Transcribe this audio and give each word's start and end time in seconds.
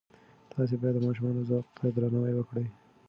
تاسې 0.51 0.73
باید 0.81 0.95
د 0.97 1.03
ماشومانو 1.05 1.47
ذوق 1.49 1.65
ته 1.77 1.85
درناوی 1.95 2.33
وکړئ. 2.35 2.65